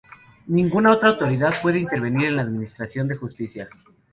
[0.47, 3.69] Ninguna otra autoridad puede intervenir en la administración de justicia.